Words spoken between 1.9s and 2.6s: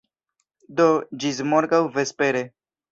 vespere.